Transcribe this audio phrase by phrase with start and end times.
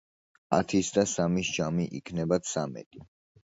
[0.57, 3.09] ათის და სამის ჯამი იქნება ცამეტი.